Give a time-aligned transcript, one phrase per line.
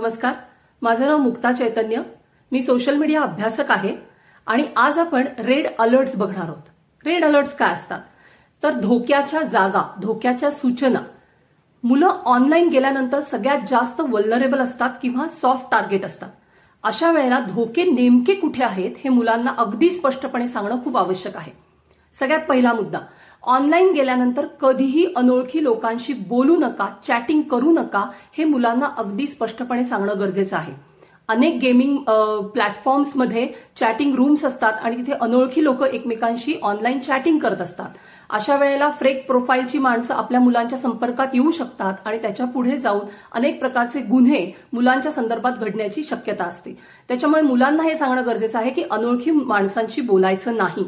[0.00, 0.34] नमस्कार.
[0.82, 2.02] माझं नाव मुक्ता चैतन्य.
[2.52, 3.96] मी सोशल मीडिया अभ्यासक आहे
[4.46, 6.62] आणि आज आपण रेड अलर्ट्स बघणार आहोत.
[7.06, 8.00] रेड अलर्ट्स काय असतात?
[8.62, 10.98] तर धोक्याच्या जागा धोक्याच्या सूचना.
[11.84, 16.28] मुलं ऑनलाईन गेल्यानंतर सगळ्यात जास्त वल्नरेबल असतात किंवा सॉफ्ट टार्गेट असतात.
[16.82, 21.52] अशा वेळेला धोके नेमके कुठे आहेत हे मुलांना अगदी स्पष्टपणे सांगणं खूप आवश्यक आहे.
[22.18, 22.98] सगळ्यात पहिला मुद्दा
[23.42, 28.04] ऑनलाईन गेल्यानंतर कधीही अनोळखी लोकांशी बोलू नका चॅटिंग करू नका
[28.38, 30.72] हे मुलांना अगदी स्पष्टपणे सांगणं गरजेचं आहे.
[31.28, 31.96] अनेक गेमिंग
[32.54, 33.46] प्लॅटफॉर्म्समध्ये
[33.80, 37.88] चॅटिंग रूम्स असतात आणि तिथे अनोळखी लोक एकमेकांशी ऑनलाईन चॅटिंग करत असतात.
[38.30, 43.60] अशा वेळेला फ्रेक प्रोफाईलची माणसं आपल्या मुलांच्या संपर्कात येऊ शकतात आणि त्याच्या पुढे जाऊन अनेक
[43.60, 46.76] प्रकारचे गुन्हे मुलांच्या संदर्भात घडण्याची शक्यता असते.
[47.08, 50.84] त्याच्यामुळे मुलांना हे सांगणं गरजेचं आहे की अनोळखी माणसांशी बोलायचं नाही.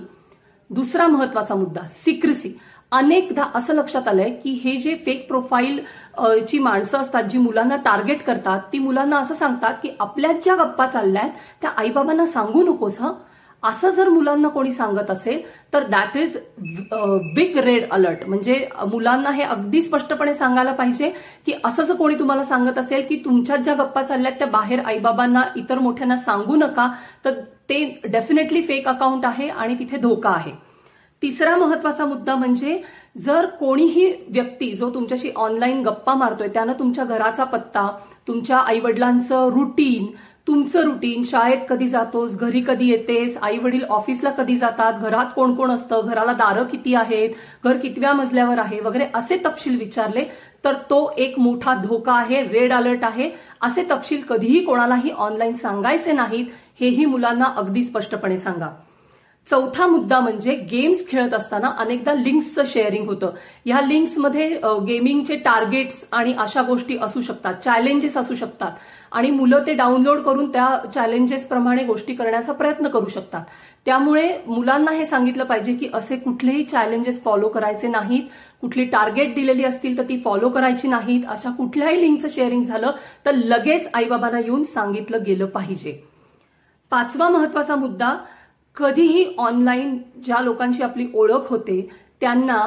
[0.70, 2.58] दुसरा महत्त्वाचा मुद्दा सिक्रेसी
[2.92, 5.80] अनेकदा असं लक्षात आलंय की हे जे फेक प्रोफाईल
[6.48, 10.86] ची माणसं असतात जी मुलांना टार्गेट करतात ती मुलांना असं सांगतात की आपल्यात ज्या गप्पा
[10.86, 11.28] चालल्यात
[11.62, 13.12] त्या आईबाबांना सांगू नकोस हं.
[13.62, 15.40] असं जर मुलांना कोणी सांगत असेल
[15.72, 16.36] तर that is
[17.34, 18.54] big red alert म्हणजे
[18.92, 21.10] मुलांना हे अगदी स्पष्टपणे सांगायला पाहिजे
[21.46, 25.42] की असं जर कोणी तुम्हाला सांगत असेल की तुमच्यात ज्या गप्पा चालल्यात त्या बाहेर आईबाबांना
[25.56, 26.90] इतर मोठ्यांना सांगू नका
[27.24, 27.40] तर
[27.72, 30.50] ते डेफिनेटली फेक अकाउंट आहे आणि तिथे धोका आहे.
[31.22, 32.80] तिसरा महत्त्वाचा मुद्दा म्हणजे
[33.24, 37.88] जर कोणीही व्यक्ती जो तुमच्याशी ऑनलाईन गप्पा मारतोय त्यानं तुमच्या घराचा पत्ता
[38.28, 40.06] तुमच्या आईवडिलांचं रुटीन
[40.48, 45.54] तुमचं रुटीन शाळेत कधी जातोस घरी कधी येतेस आई वडील ऑफिसला कधी जातात घरात कोण
[45.54, 47.30] कोण असतं घराला दारं किती आहेत
[47.64, 50.24] घर कितव्या मजल्यावर आहे वगैरे असे तपशील विचारले
[50.64, 53.30] तर तो एक मोठा धोका आहे रेड अलर्ट आहे.
[53.60, 56.46] असे तपशील कधीही कोणालाही ऑनलाईन सांगायचे नाहीत.
[56.80, 58.68] हेही मुलांना अगदी स्पष्टपणे सांगा.
[59.48, 63.30] चौथा मुद्दा म्हणजे गेम्स खेळत असताना अनेकदा लिंक्सचं शेअरिंग होतं.
[63.66, 64.48] ह्या लिंक्समध्ये
[64.86, 68.72] गेमिंगचे टार्गेट्स आणि अशा गोष्टी असू शकतात चॅलेंजेस असू शकतात.
[69.12, 73.44] आणि मुलं ते डाउनलोड करून त्या चॅलेंजेस प्रमाणे गोष्टी करण्याचा प्रयत्न करू शकतात.
[73.86, 78.22] त्यामुळे मुलांना हे सांगितलं पाहिजे की असे कुठलेही चॅलेंजेस फॉलो करायचे नाहीत.
[78.60, 81.26] कुठली टार्गेट दिलेली असतील तर ती फॉलो करायची नाहीत.
[81.28, 82.92] अशा कुठल्याही लिंकचं शेअरिंग झालं
[83.26, 86.11] तर लगेच आईबाबांना येऊन सांगितलं गेलं पाहिजे.
[86.92, 88.14] पाचवा महत्त्वाचा मुद्दा
[88.76, 91.80] कधीही ऑनलाईन ज्या लोकांची आपली ओळख होते
[92.20, 92.58] त्यांना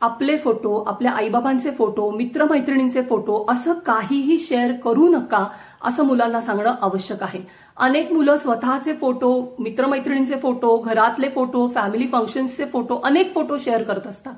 [0.00, 5.44] आपले फोटो आपल्या आईबाबांचे फोटो मित्रमैत्रिणींचे फोटो असं काहीही शेअर करू नका
[5.84, 7.40] असं मुलांना सांगणं आवश्यक आहे.
[7.76, 14.06] अनेक मुलं स्वतःचे फोटो मित्रमैत्रिणींचे फोटो घरातले फोटो फॅमिली फंक्शन्सचे फोटो अनेक फोटो शेअर करत
[14.06, 14.34] असतात.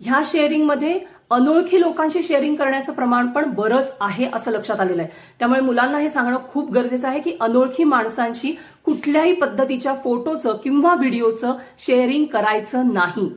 [0.00, 0.98] ह्या शेअरिंगमध्ये
[1.30, 5.10] अनोळखी लोकांशी शेअरिंग करण्याचं प्रमाण पण बरंच आहे असं लक्षात आलेलं आहे.
[5.38, 11.54] त्यामुळे मुलांना हे सांगणं खूप गरजेचं आहे की अनोळखी माणसांशी कुठल्याही पद्धतीच्या फोटोचं किंवा व्हिडिओचं
[11.86, 13.28] शेअरिंग करायचं नाही.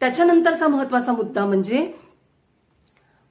[0.00, 1.86] त्याच्यानंतरचा महत्त्वाचा मुद्दा म्हणजे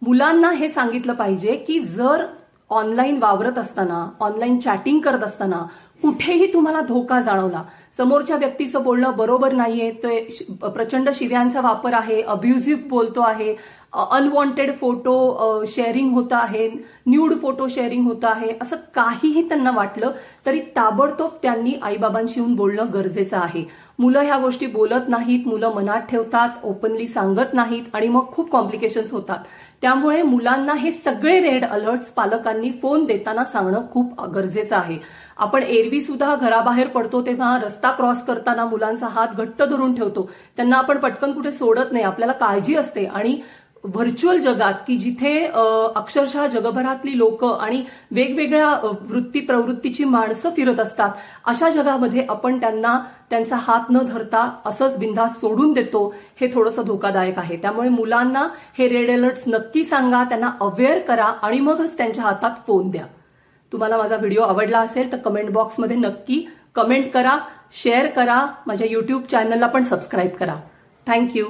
[0.01, 2.25] मुलांना हे सांगितलं पाहिजे की जर
[2.69, 5.61] ऑनलाईन वावरत असताना ऑनलाईन चॅटिंग करत असताना
[6.01, 7.63] कुठेही तुम्हाला धोका जाणवला.
[7.97, 9.89] समोरच्या व्यक्तीचं बोलणं बरोबर नाहीये.
[9.91, 10.19] ते
[10.63, 13.55] प्रचंड शिव्यांचा वापर आहे अब्युझिव्ह बोलतो आहे
[13.93, 16.67] अनवॉन्टेड फोटो शेअरिंग होत आहे
[17.07, 20.11] न्यूड फोटो शेअरिंग होत आहे असं काहीही त्यांना वाटलं
[20.45, 23.63] तरी ताबडतोब त्यांनी आईबाबांशी येऊन बोलणं गरजेचं आहे.
[23.99, 29.11] मुलं ह्या गोष्टी बोलत नाहीत मुलं मनात ठेवतात ओपनली सांगत नाहीत आणि मग खूप कॉम्प्लिकेशन्स
[29.11, 29.39] होतात.
[29.81, 34.97] त्यामुळे मुलांना हे सगळे रेड अलर्ट्स पालकांनी फोन देताना सांगणं खूप गरजेचं आहे.
[35.41, 40.29] आपण एरवी सुद्धा घराबाहेर पडतो तेव्हा रस्ता क्रॉस करताना मुलांचा हात घट्ट धरून ठेवतो.
[40.57, 42.03] त्यांना आपण पटकन कुठे सोडत नाही.
[42.05, 43.05] आपल्याला काळजी असते.
[43.05, 43.39] आणि
[43.83, 45.33] व्हर्च्युअल जगात की जिथे
[45.95, 47.81] अक्षरशः जगभरातली लोक आणि
[48.11, 48.69] वेगवेगळ्या
[49.09, 51.09] वृत्ती प्रवृत्तीची माणसं फिरत असतात
[51.47, 52.97] अशा जगामध्ये आपण त्यांना
[53.29, 56.03] त्यांचा हात न धरता असंच बिंदास सोडून देतो
[56.41, 57.57] हे थोडंसं धोकादायक आहे.
[57.57, 58.47] त्यामुळे मुलांना
[58.77, 63.05] हे रेड अलर्ट्स नक्की सांगा त्यांना अवेअर करा आणि मगच त्यांच्या हातात फोन द्या.
[63.71, 66.45] तुम्हाला माझा व्हिडिओ आवडला असेल तर कमेंट बॉक्समध्ये नक्की
[66.75, 67.37] कमेंट करा
[67.73, 70.55] शेअर करा माझ्या युट्यूब चॅनलला पण सबस्क्राईब करा.
[71.07, 71.45] थँक्यू